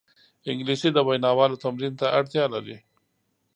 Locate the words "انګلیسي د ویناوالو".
0.49-1.61